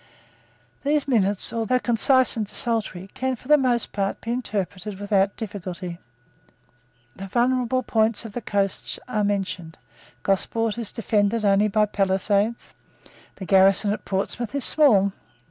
These 0.83 1.07
minutes, 1.07 1.47
though 1.51 1.67
concise 1.77 2.35
and 2.35 2.47
desultory, 2.47 3.11
can 3.13 3.35
for 3.35 3.47
the 3.47 3.55
most 3.55 3.91
part 3.91 4.19
be 4.19 4.31
interpreted 4.31 4.99
without 4.99 5.37
difficulty. 5.37 5.99
The 7.15 7.27
vulnerable 7.27 7.83
points 7.83 8.25
of 8.25 8.33
the 8.33 8.41
coast 8.41 8.97
are 9.07 9.23
mentioned. 9.23 9.77
Gosport 10.23 10.79
is 10.79 10.91
defended 10.91 11.45
only 11.45 11.67
by 11.67 11.85
palisades. 11.85 12.71
The 13.35 13.45
garrison 13.45 13.93
of 13.93 14.03
Portsmouth 14.03 14.55
is 14.55 14.65
small. 14.65 15.11